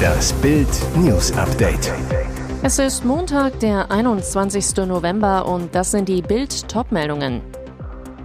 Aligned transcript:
Das 0.00 0.32
Bild 0.34 0.68
News 0.96 1.32
Update. 1.32 1.92
Es 2.62 2.78
ist 2.78 3.04
Montag, 3.04 3.58
der 3.60 3.90
21. 3.90 4.76
November 4.86 5.46
und 5.46 5.74
das 5.74 5.90
sind 5.90 6.08
die 6.08 6.22
Bild 6.22 6.68
Topmeldungen. 6.68 7.40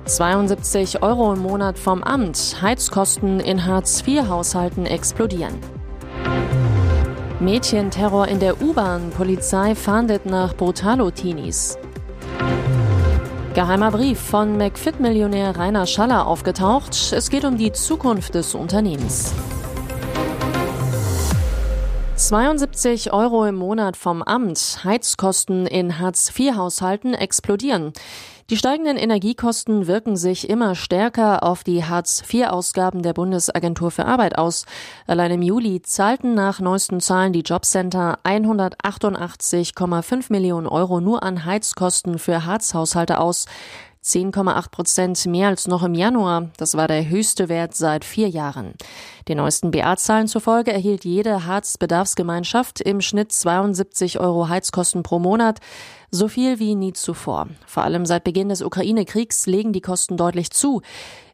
72 0.06 1.02
Euro 1.02 1.34
im 1.34 1.40
Monat 1.40 1.80
vom 1.80 2.04
Amt. 2.04 2.58
Heizkosten 2.62 3.40
in 3.40 3.66
Hartz-IV-Haushalten 3.66 4.86
explodieren. 4.86 5.56
Mädchenterror 7.40 8.28
in 8.28 8.40
der 8.40 8.62
U-Bahn. 8.62 9.10
Polizei 9.12 9.76
fahndet 9.76 10.26
nach 10.26 10.56
Brutalo-Teenies. 10.56 11.78
Geheimer 13.54 13.92
Brief 13.92 14.20
von 14.20 14.58
McFit-Millionär 14.58 15.58
Rainer 15.58 15.86
Schaller 15.86 16.28
aufgetaucht. 16.28 17.14
Es 17.14 17.30
geht 17.30 17.46
um 17.46 17.58
die 17.58 17.72
Zukunft 17.72 18.36
des 18.36 18.54
Unternehmens. 18.54 19.34
72 22.26 23.14
Euro 23.14 23.46
im 23.46 23.54
Monat 23.54 23.96
vom 23.96 24.24
Amt. 24.24 24.84
Heizkosten 24.84 25.68
in 25.68 26.00
Hartz-IV-Haushalten 26.00 27.14
explodieren. 27.14 27.94
Die 28.50 28.58
steigenden 28.58 28.98
Energiekosten 28.98 29.86
wirken 29.86 30.18
sich 30.18 30.50
immer 30.50 30.74
stärker 30.74 31.44
auf 31.44 31.64
die 31.64 31.84
Hartz-IV-Ausgaben 31.84 33.04
der 33.04 33.14
Bundesagentur 33.14 33.92
für 33.92 34.06
Arbeit 34.06 34.40
aus. 34.40 34.66
Allein 35.06 35.34
im 35.34 35.44
Juli 35.44 35.84
zahlten 35.84 36.34
nach 36.34 36.60
neuesten 36.60 37.00
Zahlen 37.00 37.32
die 37.32 37.42
Jobcenter 37.42 38.18
188,5 38.24 40.32
Millionen 40.32 40.66
Euro 40.66 41.02
nur 41.02 41.22
an 41.22 41.46
Heizkosten 41.46 42.18
für 42.18 42.44
Hartz-Haushalte 42.44 43.20
aus. 43.20 43.46
10,8 44.06 44.70
Prozent 44.70 45.26
mehr 45.26 45.48
als 45.48 45.68
noch 45.68 45.82
im 45.82 45.96
Januar. 45.96 46.52
Das 46.58 46.78
war 46.78 46.88
der 46.88 47.10
höchste 47.10 47.50
Wert 47.50 47.76
seit 47.76 48.06
vier 48.06 48.30
Jahren. 48.30 48.74
Den 49.28 49.38
neuesten 49.38 49.72
BA-Zahlen 49.72 50.28
zufolge 50.28 50.72
erhielt 50.72 51.06
jede 51.06 51.48
Harz-Bedarfsgemeinschaft 51.48 52.82
im 52.82 53.02
Schnitt 53.02 53.32
72 53.32 54.20
Euro 54.20 54.48
Heizkosten 54.48 55.02
pro 55.02 55.18
Monat. 55.18 55.60
So 56.12 56.28
viel 56.28 56.60
wie 56.60 56.76
nie 56.76 56.94
zuvor. 56.94 57.48
Vor 57.66 57.84
allem 57.84 58.06
seit 58.06 58.24
Beginn 58.24 58.50
des 58.50 58.62
Ukraine-Kriegs 58.62 59.48
legen 59.48 59.74
die 59.74 59.82
Kosten 59.82 60.18
deutlich 60.18 60.52
zu. 60.52 60.84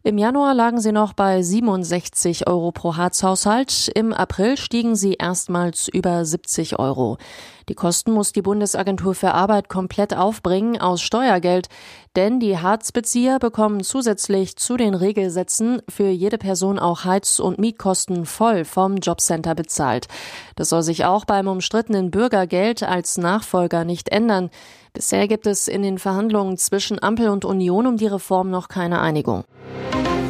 Im 0.04 0.18
Januar 0.18 0.56
lagen 0.56 0.82
sie 0.82 0.92
noch 0.92 1.14
bei 1.14 1.44
67 1.44 2.48
Euro 2.48 2.72
pro 2.72 2.96
Harzhaushalt. 2.98 3.88
Im 3.94 4.14
April 4.14 4.58
stiegen 4.58 4.96
sie 4.96 5.14
erstmals 5.14 5.88
über 5.88 6.26
70 6.26 6.80
Euro. 6.80 7.20
Die 7.70 7.76
Kosten 7.76 8.12
muss 8.12 8.34
die 8.34 8.42
Bundesagentur 8.42 9.14
für 9.14 9.36
Arbeit 9.36 9.70
komplett 9.70 10.16
aufbringen 10.16 10.82
aus 10.82 11.04
Steuergeld, 11.04 11.68
denn 12.16 12.40
die 12.40 12.58
Harzbezieher 12.58 13.38
bekommen 13.38 13.84
zusätzlich 13.84 14.56
zu 14.56 14.76
den 14.76 14.96
Regelsätzen 14.96 15.84
für 15.88 16.10
jede 16.10 16.40
Person 16.40 16.80
auch 16.80 17.06
Heiz- 17.06 17.40
und 17.40 17.60
Mietkosten 17.60 18.26
voll 18.26 18.66
vom 18.66 18.98
Jobcenter 18.98 19.54
bezahlt. 19.54 20.08
Das 20.56 20.70
soll 20.70 20.82
sich 20.82 21.06
auch 21.06 21.26
beim 21.26 21.48
umstrittenen 21.48 22.10
Bürgergeld 22.10 22.82
als 22.82 23.20
Nachfolger 23.20 23.86
nicht 23.86 24.10
ändern. 24.10 24.50
Bisher 24.94 25.30
gibt 25.30 25.48
es 25.48 25.70
in 25.70 25.84
den 25.84 26.00
Verhandlungen 26.00 26.58
zwischen 26.58 27.02
Ampel 27.02 27.30
und 27.30 27.46
Union 27.46 27.88
um 27.88 27.96
die 27.96 28.08
Reform 28.08 28.50
noch 28.50 28.68
keine 28.68 29.00
Einigung. 29.00 29.46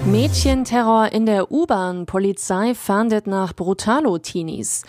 Mädchenterror 0.05 1.11
in 1.11 1.25
der 1.25 1.51
U-Bahn. 1.51 2.05
Polizei 2.05 2.75
fahndet 2.75 3.25
nach 3.25 3.53
Brutalo-Teenies. 3.53 4.83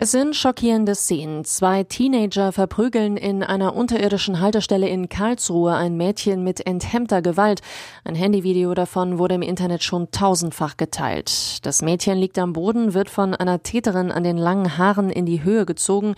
Es 0.00 0.12
sind 0.12 0.36
schockierende 0.36 0.94
Szenen. 0.94 1.44
Zwei 1.44 1.82
Teenager 1.82 2.52
verprügeln 2.52 3.16
in 3.16 3.42
einer 3.42 3.74
unterirdischen 3.74 4.38
Haltestelle 4.38 4.88
in 4.88 5.08
Karlsruhe 5.08 5.74
ein 5.74 5.96
Mädchen 5.96 6.44
mit 6.44 6.64
enthemmter 6.64 7.20
Gewalt. 7.20 7.62
Ein 8.04 8.14
Handyvideo 8.14 8.74
davon 8.74 9.18
wurde 9.18 9.34
im 9.34 9.42
Internet 9.42 9.82
schon 9.82 10.12
tausendfach 10.12 10.76
geteilt. 10.76 11.66
Das 11.66 11.82
Mädchen 11.82 12.16
liegt 12.16 12.38
am 12.38 12.52
Boden, 12.52 12.94
wird 12.94 13.10
von 13.10 13.34
einer 13.34 13.64
Täterin 13.64 14.12
an 14.12 14.22
den 14.22 14.38
langen 14.38 14.78
Haaren 14.78 15.10
in 15.10 15.26
die 15.26 15.42
Höhe 15.42 15.66
gezogen. 15.66 16.14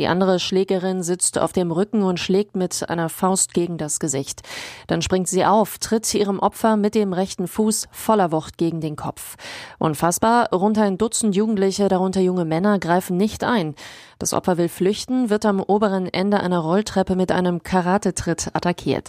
Die 0.00 0.08
andere 0.08 0.40
Schlägerin 0.40 1.02
sitzt 1.04 1.38
auf 1.38 1.52
dem 1.52 1.70
Rücken 1.70 2.02
und 2.02 2.18
schlägt 2.18 2.56
mit 2.56 2.88
einer 2.88 3.08
Faust 3.10 3.54
gegen 3.54 3.78
das 3.78 4.00
Gesicht. 4.00 4.40
Dann 4.88 5.02
springt 5.02 5.28
sie 5.28 5.44
auf, 5.44 5.78
tritt 5.78 6.12
ihrem 6.14 6.40
Opfer 6.40 6.76
mit 6.76 6.96
dem 6.96 7.12
rechten 7.12 7.46
Fuß 7.46 7.86
voller 7.92 8.32
Wucht 8.32 8.58
gegen 8.58 8.80
den 8.80 8.96
Kopf. 8.96 9.36
Unfassbar, 9.78 10.48
rund 10.52 10.78
ein 10.78 10.98
Dutzend 10.98 11.36
Jugendliche, 11.36 11.88
darunter 11.88 12.22
junge 12.22 12.44
Männer, 12.44 12.78
greifen 12.78 13.19
nicht 13.20 13.44
ein. 13.44 13.76
Das 14.20 14.34
Opfer 14.34 14.58
will 14.58 14.68
flüchten, 14.68 15.30
wird 15.30 15.46
am 15.46 15.60
oberen 15.60 16.06
Ende 16.06 16.40
einer 16.40 16.58
Rolltreppe 16.58 17.16
mit 17.16 17.32
einem 17.32 17.62
Karatetritt 17.62 18.50
attackiert. 18.52 19.08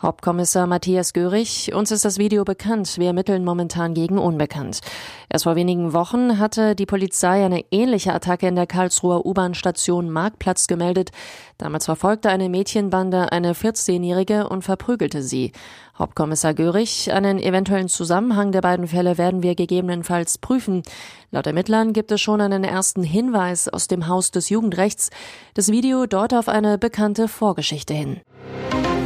Hauptkommissar 0.00 0.68
Matthias 0.68 1.12
Görig, 1.12 1.74
uns 1.74 1.90
ist 1.90 2.04
das 2.04 2.16
Video 2.16 2.44
bekannt. 2.44 2.96
Wir 2.96 3.08
ermitteln 3.08 3.44
momentan 3.44 3.92
gegen 3.92 4.18
Unbekannt. 4.18 4.78
Erst 5.28 5.44
vor 5.44 5.56
wenigen 5.56 5.94
Wochen 5.94 6.38
hatte 6.38 6.76
die 6.76 6.86
Polizei 6.86 7.44
eine 7.44 7.64
ähnliche 7.72 8.14
Attacke 8.14 8.46
in 8.46 8.54
der 8.54 8.68
Karlsruher 8.68 9.26
U-Bahn-Station 9.26 10.10
Marktplatz 10.10 10.68
gemeldet. 10.68 11.10
Damals 11.58 11.86
verfolgte 11.86 12.28
eine 12.28 12.48
Mädchenbande 12.48 13.32
eine 13.32 13.54
14-Jährige 13.54 14.48
und 14.48 14.62
verprügelte 14.62 15.24
sie. 15.24 15.50
Hauptkommissar 15.98 16.54
Görig, 16.54 17.12
einen 17.12 17.38
eventuellen 17.38 17.88
Zusammenhang 17.88 18.50
der 18.50 18.62
beiden 18.62 18.88
Fälle 18.88 19.18
werden 19.18 19.42
wir 19.42 19.54
gegebenenfalls 19.54 20.38
prüfen. 20.38 20.82
Laut 21.30 21.46
Ermittlern 21.46 21.92
gibt 21.92 22.10
es 22.12 22.20
schon 22.20 22.40
einen 22.40 22.64
ersten 22.64 23.02
Hinweis 23.02 23.68
aus 23.68 23.88
dem 23.88 24.08
Haus 24.08 24.30
des 24.30 24.50
Jugendrechts. 24.52 25.10
Das 25.54 25.72
Video 25.72 26.06
deut 26.06 26.32
auf 26.34 26.48
eine 26.48 26.78
bekannte 26.78 27.26
Vorgeschichte 27.26 27.94
hin. 27.94 28.20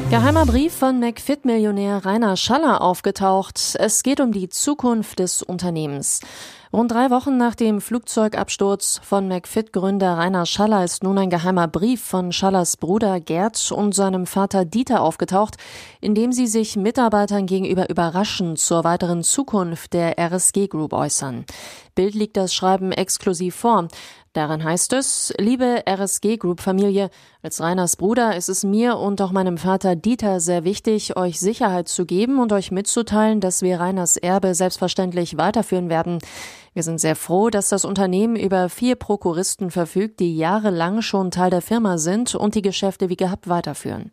Geheimer 0.08 0.46
Brief 0.46 0.72
von 0.72 1.00
McFit-Millionär 1.00 2.04
Rainer 2.04 2.36
Schaller 2.36 2.80
aufgetaucht. 2.80 3.76
Es 3.76 4.04
geht 4.04 4.20
um 4.20 4.30
die 4.30 4.48
Zukunft 4.48 5.18
des 5.18 5.42
Unternehmens. 5.42 6.20
Rund 6.72 6.92
drei 6.92 7.10
Wochen 7.10 7.36
nach 7.36 7.54
dem 7.54 7.80
Flugzeugabsturz 7.80 9.00
von 9.02 9.26
McFit-Gründer 9.28 10.18
Rainer 10.18 10.46
Schaller 10.46 10.84
ist 10.84 11.02
nun 11.02 11.18
ein 11.18 11.30
geheimer 11.30 11.66
Brief 11.66 12.02
von 12.04 12.32
Schallers 12.32 12.76
Bruder 12.76 13.18
Gerd 13.18 13.72
und 13.72 13.94
seinem 13.94 14.26
Vater 14.26 14.64
Dieter 14.64 15.00
aufgetaucht, 15.00 15.56
in 16.00 16.14
dem 16.14 16.32
sie 16.32 16.46
sich 16.46 16.76
Mitarbeitern 16.76 17.46
gegenüber 17.46 17.88
überraschend 17.88 18.60
zur 18.60 18.84
weiteren 18.84 19.22
Zukunft 19.24 19.92
der 19.92 20.18
RSG 20.18 20.68
Group 20.68 20.92
äußern. 20.92 21.46
Bild 21.94 22.14
liegt 22.14 22.36
das 22.36 22.54
Schreiben 22.54 22.92
exklusiv 22.92 23.56
vor. 23.56 23.88
Darin 24.36 24.62
heißt 24.62 24.92
es, 24.92 25.32
liebe 25.38 25.84
RSG 25.88 26.36
Group 26.36 26.60
Familie, 26.60 27.08
als 27.40 27.62
Reiners 27.62 27.96
Bruder 27.96 28.36
ist 28.36 28.50
es 28.50 28.64
mir 28.64 28.98
und 28.98 29.22
auch 29.22 29.32
meinem 29.32 29.56
Vater 29.56 29.96
Dieter 29.96 30.40
sehr 30.40 30.62
wichtig, 30.62 31.16
euch 31.16 31.40
Sicherheit 31.40 31.88
zu 31.88 32.04
geben 32.04 32.38
und 32.38 32.52
euch 32.52 32.70
mitzuteilen, 32.70 33.40
dass 33.40 33.62
wir 33.62 33.80
Reiners 33.80 34.18
Erbe 34.18 34.54
selbstverständlich 34.54 35.38
weiterführen 35.38 35.88
werden. 35.88 36.18
Wir 36.74 36.82
sind 36.82 37.00
sehr 37.00 37.16
froh, 37.16 37.48
dass 37.48 37.70
das 37.70 37.86
Unternehmen 37.86 38.36
über 38.36 38.68
vier 38.68 38.96
Prokuristen 38.96 39.70
verfügt, 39.70 40.20
die 40.20 40.36
jahrelang 40.36 41.00
schon 41.00 41.30
Teil 41.30 41.48
der 41.48 41.62
Firma 41.62 41.96
sind 41.96 42.34
und 42.34 42.54
die 42.54 42.60
Geschäfte 42.60 43.08
wie 43.08 43.16
gehabt 43.16 43.48
weiterführen. 43.48 44.10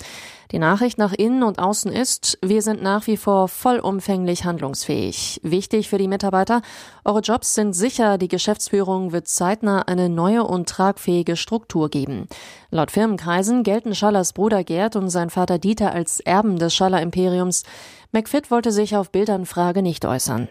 Die 0.53 0.59
Nachricht 0.59 0.99
nach 0.99 1.13
innen 1.13 1.41
und 1.41 1.57
außen 1.57 1.91
ist, 1.91 2.37
wir 2.43 2.61
sind 2.61 2.83
nach 2.83 3.07
wie 3.07 3.17
vor 3.17 3.47
vollumfänglich 3.47 4.45
handlungsfähig. 4.45 5.41
Wichtig 5.41 5.89
für 5.89 5.97
die 5.97 6.07
Mitarbeiter, 6.07 6.61
eure 7.03 7.21
Jobs 7.21 7.55
sind 7.55 7.73
sicher, 7.73 8.19
die 8.19 8.27
Geschäftsführung 8.27 9.13
wird 9.13 9.27
zeitnah 9.27 9.81
eine 9.81 10.09
neue 10.09 10.43
und 10.43 10.69
tragfähige 10.69 11.37
Struktur 11.37 11.89
geben. 11.89 12.27
Laut 12.69 12.91
Firmenkreisen 12.91 13.63
gelten 13.63 13.95
Schallers 13.95 14.33
Bruder 14.33 14.63
Gerd 14.63 14.95
und 14.95 15.09
sein 15.09 15.31
Vater 15.31 15.57
Dieter 15.57 15.91
als 15.91 16.19
Erben 16.19 16.59
des 16.59 16.75
Schaller 16.75 17.01
Imperiums. 17.01 17.63
McFit 18.11 18.51
wollte 18.51 18.71
sich 18.71 18.95
auf 18.95 19.09
Bildanfrage 19.09 19.81
nicht 19.81 20.05
äußern. 20.05 20.49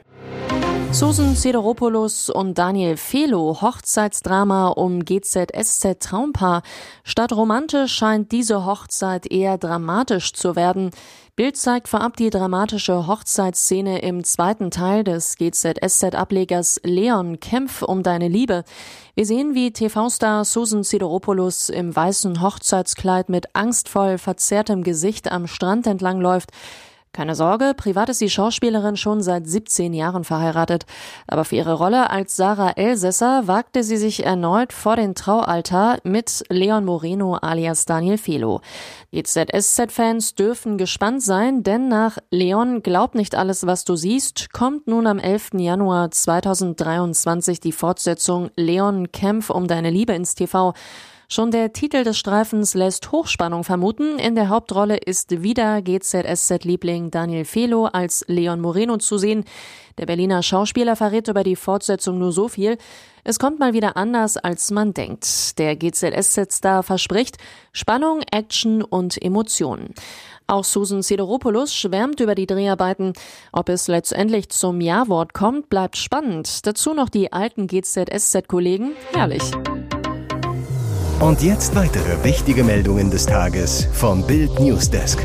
Susan 0.93 1.35
Sideropoulos 1.35 2.29
und 2.29 2.59
Daniel 2.59 2.99
Felo, 2.99 3.63
Hochzeitsdrama 3.63 4.69
um 4.69 5.03
GZSZ 5.07 5.99
Traumpaar. 6.01 6.63
Statt 7.03 7.33
romantisch 7.33 7.95
scheint 7.95 8.31
diese 8.31 8.67
Hochzeit 8.67 9.27
eher 9.27 9.57
dramatisch 9.57 10.35
zu 10.35 10.55
werden. 10.55 10.91
Bild 11.35 11.57
zeigt 11.57 11.89
vorab 11.89 12.19
die 12.19 12.29
dramatische 12.29 13.07
Hochzeitsszene 13.07 14.03
im 14.03 14.23
zweiten 14.23 14.71
Teil 14.71 15.03
des 15.03 15.39
GZSZ-Ablegers 15.39 16.81
Leon 16.85 17.41
Kämpf 17.41 17.81
um 17.81 18.03
deine 18.03 18.29
Liebe. 18.29 18.63
Wir 19.15 19.25
sehen, 19.25 19.55
wie 19.55 19.73
TV-Star 19.73 20.45
Susan 20.45 20.83
Sideropoulos 20.83 21.71
im 21.71 21.97
weißen 21.97 22.43
Hochzeitskleid 22.43 23.31
mit 23.31 23.57
angstvoll 23.57 24.19
verzerrtem 24.19 24.83
Gesicht 24.83 25.33
am 25.33 25.47
Strand 25.47 25.87
entlangläuft. 25.87 26.51
Keine 27.15 27.35
Sorge, 27.35 27.75
privat 27.77 28.09
ist 28.09 28.23
die 28.23 28.31
Schauspielerin 28.31 28.97
schon 28.97 29.21
seit 29.21 29.47
17 29.47 29.93
Jahren 29.93 30.25
verheiratet. 30.25 30.87
Aber 31.27 31.45
für 31.45 31.57
ihre 31.57 31.75
Rolle 31.75 32.09
als 32.09 32.37
Sarah 32.37 32.71
Elsässer 32.71 33.47
wagte 33.47 33.85
sie 33.85 33.99
sich 33.99 34.25
erneut 34.25 34.73
vor 34.73 34.97
den 34.97 35.15
Traualtar 35.15 35.99
mit 36.05 36.43
Leon 36.49 36.87
Moreno 36.87 37.35
alias 37.35 37.85
Daniel 37.85 38.17
Felo. 38.17 38.63
Die 39.13 39.25
ZSZ-Fans 39.25 40.37
dürfen 40.37 40.79
gespannt 40.79 41.23
sein, 41.23 41.63
denn 41.63 41.89
nach 41.89 42.17
Leon 42.31 42.83
glaubt 42.83 43.15
nicht 43.15 43.35
alles, 43.35 43.67
was 43.67 43.85
du 43.85 43.95
siehst, 43.95 44.51
kommt 44.55 44.87
nun 44.87 45.07
am 45.07 45.19
11. 45.19 45.51
Januar 45.59 46.11
2023 46.11 47.61
die 47.61 47.73
Fortsetzung 47.73 48.51
Leon 48.57 49.13
Kämpf 49.13 49.51
um 49.51 49.69
deine 49.69 49.91
Liebe 49.91 50.15
ins 50.15 50.35
TV. 50.35 50.73
Schon 51.33 51.51
der 51.51 51.73
Titel 51.73 52.05
des 52.05 52.19
Streifens 52.19 52.75
lässt 52.75 53.11
Hochspannung 53.11 53.65
vermuten. 53.65 54.19
In 54.19 54.35
der 54.35 54.51
Hauptrolle 54.51 54.99
ist 54.99 55.43
wieder 55.43 55.81
GZSZ-Liebling 55.81 57.11
Daniel 57.11 57.47
Felo 57.47 57.87
als 57.87 58.23
Leon 58.29 58.61
Moreno 58.61 58.99
zu 58.99 59.17
sehen. 59.17 59.47
Der 59.97 60.05
Berliner 60.05 60.43
Schauspieler 60.43 60.95
verrät 60.95 61.29
über 61.29 61.43
die 61.43 61.57
Fortsetzung 61.57 62.19
nur 62.19 62.33
so 62.33 62.49
viel. 62.49 62.77
Es 63.25 63.39
kommt 63.39 63.59
mal 63.59 63.73
wieder 63.73 63.97
anders, 63.97 64.37
als 64.37 64.71
man 64.71 64.93
denkt. 64.93 65.59
Der 65.59 65.75
GZSZ-Star 65.75 66.83
verspricht 66.83 67.39
Spannung, 67.73 68.21
Action 68.31 68.83
und 68.83 69.17
Emotionen. 69.23 69.95
Auch 70.47 70.65
Susan 70.65 71.01
Sideropoulos 71.01 71.75
schwärmt 71.75 72.21
über 72.21 72.35
die 72.35 72.47
Dreharbeiten. 72.47 73.15
Ob 73.53 73.71
es 73.71 73.89
letztendlich 73.89 74.51
zum 74.51 74.83
Ja-Wort 74.83 75.33
kommt, 75.33 75.71
bleibt 75.71 75.97
spannend. 75.97 76.67
Dazu 76.67 76.93
noch 76.93 77.09
die 77.09 77.33
alten 77.33 77.69
GZSZ-Kollegen. 77.69 78.91
Herrlich. 79.15 79.51
Und 81.23 81.41
jetzt 81.41 81.77
weitere 81.77 82.25
wichtige 82.25 82.65
Meldungen 82.65 83.09
des 83.09 83.27
Tages 83.27 83.87
vom 83.93 84.27
Bild 84.27 84.59
Newsdesk. 84.59 85.25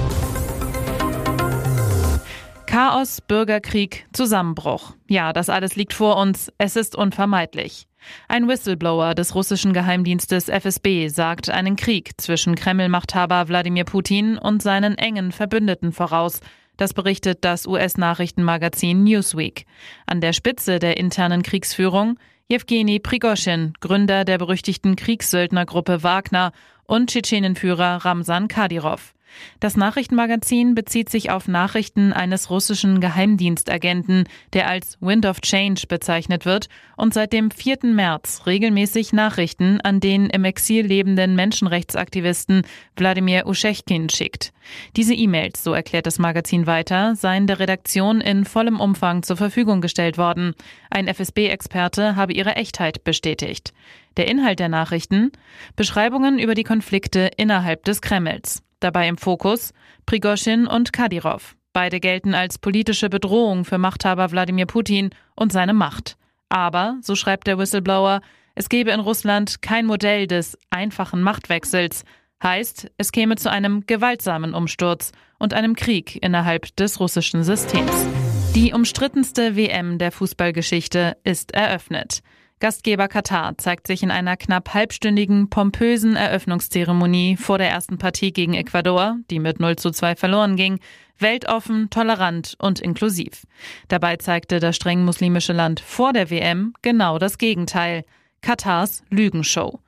Chaos, 2.67 3.19
Bürgerkrieg, 3.19 4.05
Zusammenbruch. 4.13 4.93
Ja, 5.07 5.33
das 5.33 5.49
alles 5.49 5.75
liegt 5.75 5.93
vor 5.93 6.17
uns. 6.17 6.51
Es 6.59 6.75
ist 6.75 6.95
unvermeidlich. 6.95 7.87
Ein 8.27 8.47
Whistleblower 8.47 9.15
des 9.15 9.33
russischen 9.33 9.73
Geheimdienstes 9.73 10.49
FSB 10.49 11.07
sagt 11.07 11.49
einen 11.49 11.75
Krieg 11.75 12.11
zwischen 12.21 12.53
Kreml-Machthaber 12.53 13.47
Wladimir 13.47 13.85
Putin 13.85 14.37
und 14.37 14.61
seinen 14.61 14.99
engen 14.99 15.31
Verbündeten 15.31 15.93
voraus. 15.93 16.41
Das 16.77 16.93
berichtet 16.93 17.39
das 17.43 17.65
US-Nachrichtenmagazin 17.65 19.03
Newsweek. 19.03 19.65
An 20.05 20.21
der 20.21 20.33
Spitze 20.33 20.77
der 20.77 20.97
internen 20.97 21.41
Kriegsführung 21.41 22.19
Jewgeni 22.49 22.99
Prigoschin, 22.99 23.73
Gründer 23.81 24.23
der 24.23 24.37
berüchtigten 24.37 24.95
Kriegssöldnergruppe 24.95 26.01
Wagner 26.01 26.53
und 26.85 27.09
Tschetschenenführer 27.09 28.05
Ramsan 28.05 28.47
Kadyrov. 28.47 29.13
Das 29.59 29.75
Nachrichtenmagazin 29.75 30.75
bezieht 30.75 31.09
sich 31.09 31.29
auf 31.31 31.47
Nachrichten 31.47 32.13
eines 32.13 32.49
russischen 32.49 32.99
Geheimdienstagenten, 32.99 34.25
der 34.53 34.67
als 34.67 34.97
Wind 35.01 35.25
of 35.25 35.41
Change 35.41 35.83
bezeichnet 35.87 36.45
wird 36.45 36.69
und 36.95 37.13
seit 37.13 37.33
dem 37.33 37.51
4. 37.51 37.79
März 37.83 38.43
regelmäßig 38.45 39.13
Nachrichten 39.13 39.81
an 39.81 39.99
den 39.99 40.29
im 40.29 40.43
Exil 40.43 40.85
lebenden 40.85 41.35
Menschenrechtsaktivisten 41.35 42.63
Wladimir 42.95 43.47
Uschechkin 43.47 44.09
schickt. 44.09 44.53
Diese 44.95 45.13
E-Mails, 45.13 45.63
so 45.63 45.73
erklärt 45.73 46.05
das 46.05 46.19
Magazin 46.19 46.67
weiter, 46.67 47.15
seien 47.15 47.47
der 47.47 47.59
Redaktion 47.59 48.21
in 48.21 48.45
vollem 48.45 48.79
Umfang 48.79 49.23
zur 49.23 49.37
Verfügung 49.37 49.81
gestellt 49.81 50.17
worden. 50.17 50.53
Ein 50.89 51.07
FSB-Experte 51.07 52.15
habe 52.15 52.33
ihre 52.33 52.55
Echtheit 52.55 53.03
bestätigt. 53.03 53.73
Der 54.17 54.27
Inhalt 54.27 54.59
der 54.59 54.69
Nachrichten? 54.69 55.31
Beschreibungen 55.75 56.39
über 56.39 56.55
die 56.55 56.63
Konflikte 56.63 57.29
innerhalb 57.37 57.85
des 57.85 58.01
Kremls. 58.01 58.63
Dabei 58.79 59.07
im 59.07 59.17
Fokus 59.17 59.73
Prigoschin 60.05 60.67
und 60.67 60.93
Kadyrov. 60.93 61.55
Beide 61.73 61.99
gelten 61.99 62.33
als 62.33 62.57
politische 62.57 63.09
Bedrohung 63.09 63.65
für 63.65 63.77
Machthaber 63.77 64.31
Wladimir 64.31 64.65
Putin 64.65 65.11
und 65.35 65.51
seine 65.51 65.73
Macht. 65.73 66.17
Aber, 66.49 66.97
so 67.01 67.15
schreibt 67.15 67.47
der 67.47 67.57
Whistleblower, 67.57 68.21
es 68.55 68.69
gebe 68.69 68.91
in 68.91 68.99
Russland 68.99 69.61
kein 69.61 69.85
Modell 69.85 70.25
des 70.25 70.57
einfachen 70.69 71.21
Machtwechsels. 71.21 72.03
Heißt, 72.41 72.91
es 72.97 73.11
käme 73.11 73.35
zu 73.35 73.51
einem 73.51 73.85
gewaltsamen 73.85 74.53
Umsturz 74.53 75.11
und 75.37 75.53
einem 75.53 75.75
Krieg 75.75 76.17
innerhalb 76.23 76.75
des 76.75 76.99
russischen 76.99 77.43
Systems. 77.43 78.07
Die 78.55 78.73
umstrittenste 78.73 79.55
WM 79.55 79.99
der 79.99 80.11
Fußballgeschichte 80.11 81.17
ist 81.23 81.53
eröffnet. 81.53 82.21
Gastgeber 82.59 83.07
Katar 83.07 83.55
zeigt 83.59 83.85
sich 83.85 84.01
in 84.01 84.09
einer 84.09 84.35
knapp 84.35 84.73
halbstündigen, 84.73 85.47
pompösen 85.47 86.15
Eröffnungszeremonie 86.15 87.37
vor 87.37 87.59
der 87.59 87.69
ersten 87.69 87.99
Partie 87.99 88.33
gegen 88.33 88.55
Ecuador, 88.55 89.17
die 89.29 89.37
mit 89.37 89.59
0 89.59 89.75
zu 89.75 89.91
2 89.91 90.15
verloren 90.15 90.55
ging, 90.55 90.79
weltoffen, 91.19 91.91
tolerant 91.91 92.55
und 92.57 92.79
inklusiv. 92.79 93.45
Dabei 93.89 94.15
zeigte 94.17 94.59
das 94.59 94.75
streng 94.75 95.05
muslimische 95.05 95.53
Land 95.53 95.79
vor 95.81 96.13
der 96.13 96.31
WM 96.31 96.73
genau 96.81 97.19
das 97.19 97.37
Gegenteil. 97.37 98.03
Katars 98.41 99.03
Lügenshow. 99.11 99.79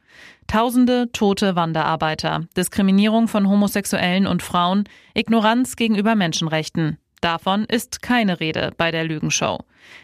Tausende 0.46 1.12
tote 1.12 1.56
Wanderarbeiter, 1.56 2.46
Diskriminierung 2.56 3.28
von 3.28 3.50
Homosexuellen 3.50 4.28
und 4.28 4.44
Frauen, 4.44 4.84
Ignoranz 5.16 5.76
gegenüber 5.76 6.14
Menschenrechten. 6.16 6.98
Davon 7.22 7.66
ist 7.66 8.02
keine 8.02 8.40
Rede 8.40 8.72
bei 8.78 8.92
der 8.92 9.04
Lügenshow. 9.04 9.60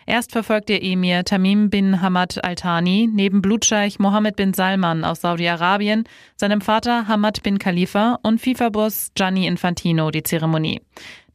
Erst 0.06 0.32
verfolgt 0.32 0.70
der 0.70 0.84
Emir 0.84 1.24
Tamim 1.24 1.70
bin 1.70 2.02
Hamad 2.02 2.44
Al-Thani 2.44 3.10
neben 3.12 3.42
Blutscheich 3.42 4.00
Mohammed 4.00 4.36
bin 4.36 4.54
Salman 4.54 5.06
aus 5.06 5.22
Saudi-Arabien, 5.22 6.04
seinem 6.36 6.62
Vater 6.62 7.08
Hamad 7.08 7.44
bin 7.44 7.60
Khalifa 7.60 8.20
und 8.24 8.42
FIFA-Boss 8.42 9.12
Gianni 9.16 9.48
Infantino 9.48 10.12
die 10.12 10.24
Zeremonie. 10.24 10.82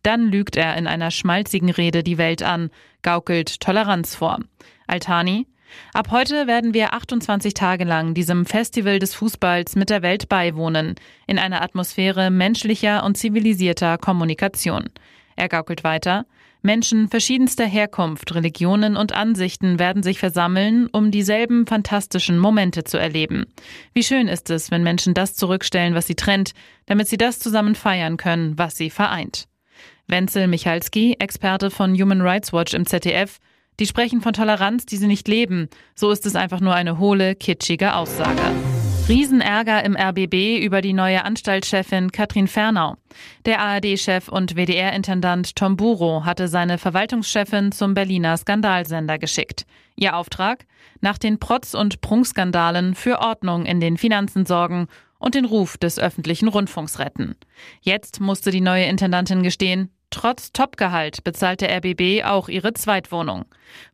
Dann 0.02 0.30
lügt 0.30 0.56
er 0.56 0.76
in 0.76 0.86
einer 0.86 1.10
schmalzigen 1.10 1.70
Rede 1.70 2.02
die 2.02 2.18
Welt 2.18 2.42
an, 2.42 2.70
gaukelt 3.02 3.60
Toleranz 3.60 4.14
vor. 4.14 4.38
Al-Thani, 4.86 5.46
Ab 5.94 6.08
heute 6.10 6.48
werden 6.48 6.74
wir 6.74 6.94
28 6.94 7.54
Tage 7.54 7.84
lang 7.84 8.12
diesem 8.12 8.44
Festival 8.44 8.98
des 8.98 9.14
Fußballs 9.14 9.76
mit 9.76 9.88
der 9.88 10.02
Welt 10.02 10.28
beiwohnen, 10.28 10.96
in 11.28 11.38
einer 11.38 11.62
Atmosphäre 11.62 12.30
menschlicher 12.30 13.04
und 13.04 13.16
zivilisierter 13.16 13.96
Kommunikation. 13.96 14.90
Er 15.40 15.48
gaukelt 15.48 15.84
weiter. 15.84 16.26
Menschen 16.60 17.08
verschiedenster 17.08 17.64
Herkunft, 17.64 18.34
Religionen 18.34 18.94
und 18.94 19.14
Ansichten 19.14 19.78
werden 19.78 20.02
sich 20.02 20.18
versammeln, 20.18 20.86
um 20.92 21.10
dieselben 21.10 21.66
fantastischen 21.66 22.38
Momente 22.38 22.84
zu 22.84 22.98
erleben. 22.98 23.46
Wie 23.94 24.02
schön 24.02 24.28
ist 24.28 24.50
es, 24.50 24.70
wenn 24.70 24.82
Menschen 24.82 25.14
das 25.14 25.34
zurückstellen, 25.34 25.94
was 25.94 26.06
sie 26.06 26.14
trennt, 26.14 26.52
damit 26.84 27.08
sie 27.08 27.16
das 27.16 27.38
zusammen 27.38 27.74
feiern 27.74 28.18
können, 28.18 28.58
was 28.58 28.76
sie 28.76 28.90
vereint. 28.90 29.46
Wenzel 30.08 30.46
Michalski, 30.46 31.16
Experte 31.18 31.70
von 31.70 31.94
Human 31.94 32.20
Rights 32.20 32.52
Watch 32.52 32.74
im 32.74 32.84
ZDF, 32.84 33.38
die 33.78 33.86
sprechen 33.86 34.20
von 34.20 34.34
Toleranz, 34.34 34.84
die 34.84 34.98
sie 34.98 35.06
nicht 35.06 35.26
leben. 35.26 35.70
So 35.94 36.10
ist 36.10 36.26
es 36.26 36.36
einfach 36.36 36.60
nur 36.60 36.74
eine 36.74 36.98
hohle, 36.98 37.34
kitschige 37.34 37.94
Aussage. 37.94 38.42
Riesenärger 39.10 39.84
im 39.84 39.96
RBB 39.96 40.64
über 40.64 40.80
die 40.80 40.92
neue 40.92 41.24
Anstaltschefin 41.24 42.12
Katrin 42.12 42.46
Fernau. 42.46 42.94
Der 43.44 43.58
ARD-Chef 43.58 44.28
und 44.28 44.54
WDR-Intendant 44.54 45.56
Tom 45.56 45.76
Buro 45.76 46.24
hatte 46.24 46.46
seine 46.46 46.78
Verwaltungschefin 46.78 47.72
zum 47.72 47.94
Berliner 47.94 48.36
Skandalsender 48.36 49.18
geschickt. 49.18 49.66
Ihr 49.96 50.14
Auftrag? 50.14 50.64
Nach 51.00 51.18
den 51.18 51.40
Protz- 51.40 51.74
und 51.74 52.00
Prunkskandalen 52.02 52.94
für 52.94 53.18
Ordnung 53.18 53.66
in 53.66 53.80
den 53.80 53.98
Finanzen 53.98 54.46
sorgen 54.46 54.86
und 55.18 55.34
den 55.34 55.44
Ruf 55.44 55.76
des 55.76 55.98
öffentlichen 55.98 56.46
Rundfunks 56.46 57.00
retten. 57.00 57.34
Jetzt 57.80 58.20
musste 58.20 58.52
die 58.52 58.60
neue 58.60 58.84
Intendantin 58.84 59.42
gestehen, 59.42 59.90
Trotz 60.10 60.52
Topgehalt 60.52 61.22
bezahlt 61.22 61.60
der 61.60 61.72
RBB 61.76 62.24
auch 62.24 62.48
ihre 62.48 62.74
Zweitwohnung. 62.74 63.44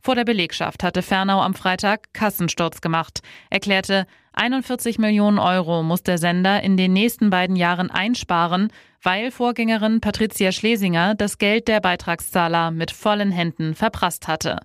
Vor 0.00 0.14
der 0.14 0.24
Belegschaft 0.24 0.82
hatte 0.82 1.02
Fernau 1.02 1.42
am 1.42 1.54
Freitag 1.54 2.14
Kassensturz 2.14 2.80
gemacht, 2.80 3.20
erklärte, 3.50 4.06
41 4.38 4.98
Millionen 4.98 5.38
Euro 5.38 5.82
muss 5.82 6.02
der 6.02 6.18
Sender 6.18 6.62
in 6.62 6.76
den 6.76 6.92
nächsten 6.92 7.30
beiden 7.30 7.56
Jahren 7.56 7.90
einsparen, 7.90 8.70
weil 9.02 9.30
Vorgängerin 9.30 10.02
Patricia 10.02 10.52
Schlesinger 10.52 11.14
das 11.14 11.38
Geld 11.38 11.68
der 11.68 11.80
Beitragszahler 11.80 12.70
mit 12.70 12.90
vollen 12.90 13.32
Händen 13.32 13.74
verprasst 13.74 14.28
hatte. 14.28 14.58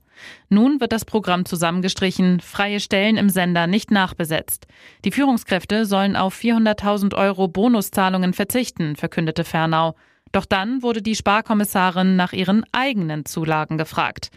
Nun 0.49 0.81
wird 0.81 0.91
das 0.91 1.05
Programm 1.05 1.45
zusammengestrichen, 1.45 2.41
freie 2.41 2.81
Stellen 2.81 3.15
im 3.15 3.29
Sender 3.29 3.65
nicht 3.65 3.91
nachbesetzt. 3.91 4.67
Die 5.05 5.11
Führungskräfte 5.11 5.85
sollen 5.85 6.17
auf 6.17 6.35
400.000 6.35 7.15
Euro 7.15 7.47
Bonuszahlungen 7.47 8.33
verzichten, 8.33 8.97
verkündete 8.97 9.45
Fernau. 9.45 9.95
Doch 10.31 10.45
dann 10.45 10.81
wurde 10.81 11.01
die 11.01 11.15
Sparkommissarin 11.15 12.15
nach 12.15 12.33
ihren 12.33 12.63
eigenen 12.71 13.25
Zulagen 13.25 13.77
gefragt. 13.77 14.29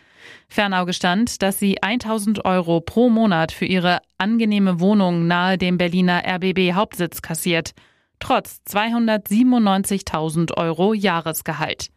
Fernau 0.49 0.87
gestand, 0.87 1.43
dass 1.43 1.59
sie 1.59 1.83
1000 1.83 2.45
Euro 2.45 2.81
pro 2.81 3.11
Monat 3.11 3.53
für 3.53 3.67
ihre 3.67 4.01
angenehme 4.19 4.81
Wohnung 4.81 5.27
nahe 5.27 5.59
dem 5.59 5.79
Berliner 5.79 6.23
RBB 6.27 6.73
Hauptsitz 6.73 7.23
kassiert, 7.23 7.73
trotz 8.19 8.63
297.000 8.69 10.57
Euro 10.57 10.95
Jahresgehalt. 10.95 11.89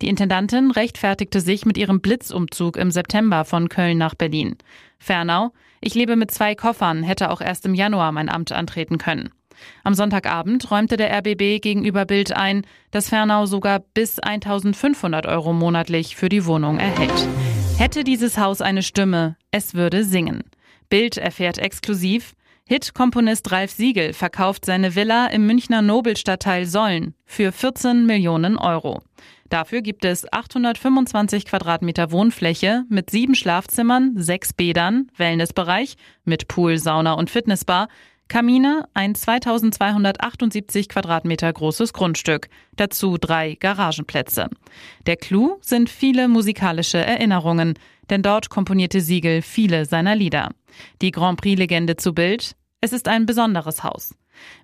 Die 0.00 0.08
Intendantin 0.08 0.70
rechtfertigte 0.70 1.40
sich 1.40 1.64
mit 1.64 1.78
ihrem 1.78 2.00
Blitzumzug 2.00 2.76
im 2.76 2.90
September 2.90 3.44
von 3.44 3.68
Köln 3.68 3.98
nach 3.98 4.14
Berlin. 4.14 4.56
Fernau, 4.98 5.52
ich 5.80 5.94
lebe 5.94 6.16
mit 6.16 6.30
zwei 6.30 6.54
Koffern, 6.54 7.02
hätte 7.02 7.30
auch 7.30 7.40
erst 7.40 7.66
im 7.66 7.74
Januar 7.74 8.12
mein 8.12 8.28
Amt 8.28 8.52
antreten 8.52 8.98
können. 8.98 9.30
Am 9.84 9.94
Sonntagabend 9.94 10.70
räumte 10.70 10.96
der 10.96 11.12
RBB 11.18 11.60
gegenüber 11.60 12.04
Bild 12.04 12.32
ein, 12.32 12.62
dass 12.90 13.08
Fernau 13.08 13.46
sogar 13.46 13.80
bis 13.80 14.18
1500 14.18 15.26
Euro 15.26 15.52
monatlich 15.52 16.16
für 16.16 16.28
die 16.28 16.46
Wohnung 16.46 16.78
erhält. 16.78 17.28
Hätte 17.78 18.04
dieses 18.04 18.38
Haus 18.38 18.60
eine 18.60 18.82
Stimme, 18.82 19.36
es 19.50 19.74
würde 19.74 20.04
singen. 20.04 20.42
Bild 20.88 21.16
erfährt 21.16 21.58
exklusiv, 21.58 22.34
Hit-Komponist 22.64 23.50
Ralf 23.50 23.72
Siegel 23.72 24.12
verkauft 24.12 24.64
seine 24.64 24.94
Villa 24.94 25.26
im 25.26 25.46
Münchner 25.46 25.82
Nobelstadtteil 25.82 26.64
Sollen 26.64 27.14
für 27.26 27.50
14 27.50 28.06
Millionen 28.06 28.56
Euro. 28.56 29.02
Dafür 29.48 29.82
gibt 29.82 30.06
es 30.06 30.32
825 30.32 31.44
Quadratmeter 31.44 32.10
Wohnfläche 32.12 32.84
mit 32.88 33.10
sieben 33.10 33.34
Schlafzimmern, 33.34 34.12
sechs 34.16 34.54
Bädern, 34.54 35.08
Wellnessbereich 35.16 35.96
mit 36.24 36.48
Pool, 36.48 36.78
Sauna 36.78 37.12
und 37.12 37.28
Fitnessbar, 37.28 37.88
Kamine, 38.28 38.88
ein 38.94 39.14
2278 39.14 40.88
Quadratmeter 40.88 41.52
großes 41.52 41.92
Grundstück, 41.92 42.48
dazu 42.76 43.18
drei 43.18 43.56
Garagenplätze. 43.60 44.48
Der 45.06 45.16
Clou 45.16 45.58
sind 45.60 45.90
viele 45.90 46.28
musikalische 46.28 46.98
Erinnerungen, 46.98 47.74
denn 48.10 48.22
dort 48.22 48.48
komponierte 48.48 49.00
Siegel 49.00 49.42
viele 49.42 49.84
seiner 49.84 50.16
Lieder. 50.16 50.50
Die 51.02 51.10
Grand 51.10 51.40
Prix-Legende 51.40 51.96
zu 51.96 52.14
Bild, 52.14 52.56
es 52.80 52.92
ist 52.92 53.06
ein 53.06 53.26
besonderes 53.26 53.84
Haus. 53.84 54.14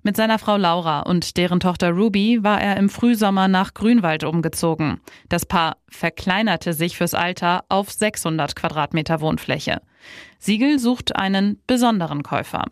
Mit 0.03 0.15
seiner 0.15 0.39
Frau 0.39 0.57
Laura 0.57 1.01
und 1.01 1.37
deren 1.37 1.59
Tochter 1.59 1.91
Ruby 1.91 2.43
war 2.43 2.61
er 2.61 2.77
im 2.77 2.89
Frühsommer 2.89 3.47
nach 3.47 3.73
Grünwald 3.73 4.23
umgezogen. 4.23 5.01
Das 5.27 5.45
Paar 5.45 5.77
verkleinerte 5.89 6.73
sich 6.73 6.97
fürs 6.97 7.13
Alter 7.13 7.63
auf 7.69 7.91
600 7.91 8.55
Quadratmeter 8.55 9.21
Wohnfläche. 9.21 9.81
Siegel 10.37 10.79
sucht 10.79 11.15
einen 11.15 11.61
besonderen 11.67 12.23
Käufer. 12.23 12.63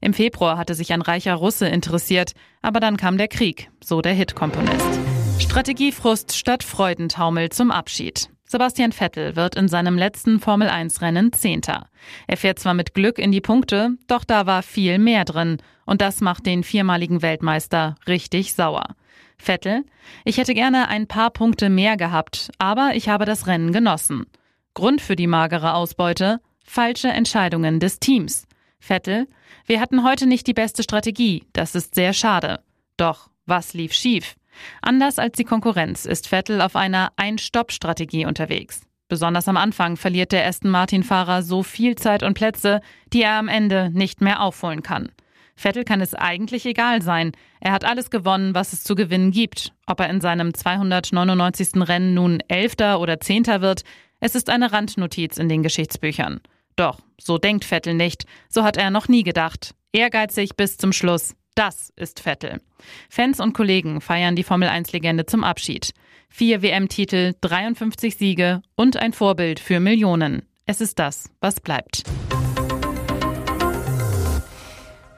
Im 0.00 0.14
Februar 0.14 0.58
hatte 0.58 0.74
sich 0.74 0.92
ein 0.92 1.02
reicher 1.02 1.34
Russe 1.34 1.66
interessiert, 1.66 2.32
aber 2.62 2.80
dann 2.80 2.96
kam 2.96 3.18
der 3.18 3.28
Krieg, 3.28 3.70
so 3.82 4.00
der 4.00 4.14
Hitkomponist. 4.14 5.00
Strategiefrust 5.40 6.36
statt 6.36 6.62
Freudentaumel 6.62 7.50
zum 7.50 7.70
Abschied. 7.70 8.30
Sebastian 8.48 8.92
Vettel 8.92 9.34
wird 9.34 9.56
in 9.56 9.66
seinem 9.66 9.98
letzten 9.98 10.38
Formel-1-Rennen 10.38 11.32
Zehnter. 11.32 11.88
Er 12.28 12.36
fährt 12.36 12.60
zwar 12.60 12.74
mit 12.74 12.94
Glück 12.94 13.18
in 13.18 13.32
die 13.32 13.40
Punkte, 13.40 13.96
doch 14.06 14.24
da 14.24 14.46
war 14.46 14.62
viel 14.62 14.98
mehr 14.98 15.24
drin. 15.24 15.58
Und 15.84 16.00
das 16.00 16.20
macht 16.20 16.46
den 16.46 16.62
viermaligen 16.62 17.22
Weltmeister 17.22 17.96
richtig 18.06 18.54
sauer. 18.54 18.94
Vettel, 19.36 19.84
ich 20.24 20.38
hätte 20.38 20.54
gerne 20.54 20.88
ein 20.88 21.08
paar 21.08 21.30
Punkte 21.30 21.68
mehr 21.68 21.96
gehabt, 21.96 22.50
aber 22.58 22.92
ich 22.94 23.08
habe 23.08 23.24
das 23.24 23.48
Rennen 23.48 23.72
genossen. 23.72 24.26
Grund 24.74 25.00
für 25.00 25.16
die 25.16 25.26
magere 25.26 25.74
Ausbeute? 25.74 26.40
Falsche 26.64 27.08
Entscheidungen 27.08 27.80
des 27.80 27.98
Teams. 27.98 28.46
Vettel, 28.78 29.26
wir 29.66 29.80
hatten 29.80 30.04
heute 30.04 30.26
nicht 30.26 30.46
die 30.46 30.54
beste 30.54 30.82
Strategie, 30.82 31.44
das 31.52 31.74
ist 31.74 31.94
sehr 31.94 32.12
schade. 32.12 32.60
Doch, 32.96 33.30
was 33.44 33.74
lief 33.74 33.92
schief? 33.92 34.36
Anders 34.82 35.18
als 35.18 35.36
die 35.36 35.44
Konkurrenz 35.44 36.04
ist 36.04 36.28
Vettel 36.28 36.60
auf 36.60 36.76
einer 36.76 37.12
Ein-Stopp-Strategie 37.16 38.26
unterwegs. 38.26 38.82
Besonders 39.08 39.46
am 39.48 39.56
Anfang 39.56 39.96
verliert 39.96 40.32
der 40.32 40.46
Aston 40.46 40.70
Martin-Fahrer 40.70 41.42
so 41.42 41.62
viel 41.62 41.94
Zeit 41.94 42.22
und 42.22 42.34
Plätze, 42.34 42.80
die 43.12 43.22
er 43.22 43.38
am 43.38 43.48
Ende 43.48 43.90
nicht 43.92 44.20
mehr 44.20 44.40
aufholen 44.40 44.82
kann. 44.82 45.10
Vettel 45.54 45.84
kann 45.84 46.00
es 46.00 46.14
eigentlich 46.14 46.66
egal 46.66 47.00
sein. 47.02 47.32
Er 47.60 47.72
hat 47.72 47.84
alles 47.84 48.10
gewonnen, 48.10 48.54
was 48.54 48.72
es 48.72 48.84
zu 48.84 48.94
gewinnen 48.94 49.30
gibt. 49.30 49.72
Ob 49.86 50.00
er 50.00 50.10
in 50.10 50.20
seinem 50.20 50.52
299. 50.52 51.88
Rennen 51.88 52.14
nun 52.14 52.40
Elfter 52.48 53.00
oder 53.00 53.20
Zehnter 53.20 53.62
wird, 53.62 53.82
es 54.20 54.34
ist 54.34 54.50
eine 54.50 54.72
Randnotiz 54.72 55.38
in 55.38 55.48
den 55.48 55.62
Geschichtsbüchern. 55.62 56.40
Doch, 56.76 57.00
so 57.18 57.38
denkt 57.38 57.64
Vettel 57.64 57.94
nicht. 57.94 58.24
So 58.48 58.64
hat 58.64 58.76
er 58.76 58.90
noch 58.90 59.08
nie 59.08 59.22
gedacht. 59.22 59.74
Ehrgeizig 59.92 60.56
bis 60.56 60.76
zum 60.76 60.92
Schluss. 60.92 61.34
Das 61.56 61.90
ist 61.96 62.20
Vettel. 62.20 62.60
Fans 63.08 63.40
und 63.40 63.54
Kollegen 63.54 64.02
feiern 64.02 64.36
die 64.36 64.44
Formel 64.44 64.68
1-Legende 64.68 65.24
zum 65.24 65.42
Abschied. 65.42 65.92
Vier 66.28 66.60
WM-Titel, 66.60 67.32
53 67.40 68.14
Siege 68.14 68.60
und 68.74 68.98
ein 68.98 69.14
Vorbild 69.14 69.58
für 69.58 69.80
Millionen. 69.80 70.42
Es 70.66 70.82
ist 70.82 70.98
das, 70.98 71.30
was 71.40 71.60
bleibt. 71.60 72.02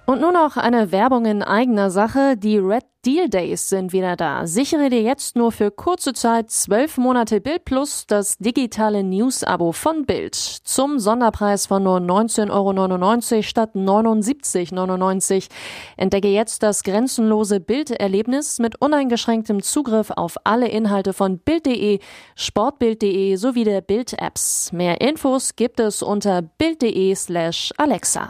Und 0.09 0.23
nun 0.23 0.33
noch 0.33 0.57
eine 0.57 0.91
Werbung 0.91 1.27
in 1.27 1.43
eigener 1.43 1.91
Sache. 1.91 2.39
Die 2.39 2.57
Red 2.57 2.87
Deal 3.05 3.29
Days 3.29 3.69
sind 3.69 3.93
wieder 3.93 4.17
da. 4.17 4.47
Sichere 4.47 4.89
dir 4.89 5.03
jetzt 5.03 5.37
nur 5.37 5.53
für 5.53 5.71
kurze 5.71 6.15
Zeit 6.15 6.51
zwölf 6.51 6.97
Monate 6.97 7.43
Bild 7.43 7.67
Plus 7.67 8.07
das 8.07 8.39
digitale 8.39 9.05
News-Abo 9.05 9.73
von 9.73 10.07
Bild. 10.07 10.35
Zum 10.35 10.99
Sonderpreis 10.99 11.67
von 11.67 11.83
nur 11.83 11.99
19,99 11.99 12.51
Euro 13.35 13.43
statt 13.43 13.75
79,99 13.75 15.35
Euro. 15.35 15.43
Entdecke 15.99 16.29
jetzt 16.29 16.63
das 16.63 16.85
grenzenlose 16.85 17.61
Bilderlebnis 17.61 18.61
mit 18.61 18.81
uneingeschränktem 18.81 19.63
Zugriff 19.63 20.11
auf 20.11 20.39
alle 20.45 20.69
Inhalte 20.69 21.13
von 21.13 21.39
Bild.de, 21.39 21.99
Sportbild.de 22.35 23.37
sowie 23.37 23.65
der 23.65 23.83
Bild-Apps. 23.83 24.73
Mehr 24.73 25.03
Infos 25.03 25.55
gibt 25.55 25.81
es 25.81 26.03
unter 26.03 26.41
Bild.de 26.41 27.15
slash 27.15 27.75
Alexa. 27.77 28.27